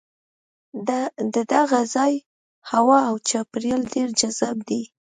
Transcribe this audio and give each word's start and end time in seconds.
د 1.33 1.35
دغه 1.53 1.79
ځای 1.95 2.13
هوا 2.71 2.99
او 3.09 3.15
چاپېریال 3.29 3.81
ډېر 3.93 4.07
جذاب 4.19 4.57
دی. 4.69 4.81